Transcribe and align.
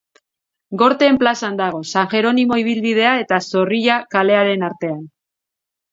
Gorteen 0.81 1.19
plazan 1.23 1.59
dago, 1.59 1.83
San 1.93 2.09
Jeronimo 2.15 2.59
ibilbidea 2.63 3.13
eta 3.27 3.41
Zorrilla 3.49 3.99
kalearen 4.17 4.69
artean. 4.71 5.01